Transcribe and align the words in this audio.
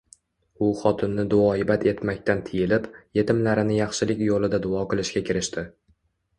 u 0.67 0.69
xotinni 0.79 1.25
duoibad 1.33 1.85
etmakdan 1.91 2.41
tiyilib, 2.49 2.89
yetimlarini 3.21 3.79
yaxshilik 3.83 4.27
yo'lida 4.33 4.65
duo 4.67 4.85
qilishga 4.95 5.27
kirishdi. 5.33 5.71